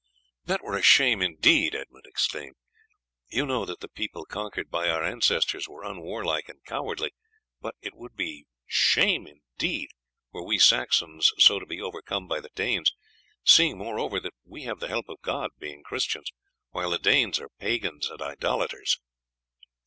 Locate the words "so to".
11.37-11.67